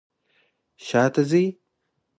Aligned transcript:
شاته 0.85 1.21
ځئ 1.29 1.45